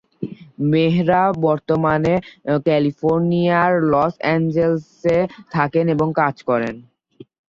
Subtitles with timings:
[0.71, 2.13] মেহরা বর্তমানে
[2.65, 5.17] ক্যালিফোর্নিয়ার লস অ্যাঞ্জেলেসে
[5.51, 6.75] থাকেন এবং কাজ করেন।